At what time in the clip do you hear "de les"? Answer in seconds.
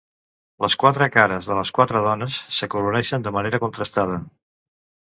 1.51-1.73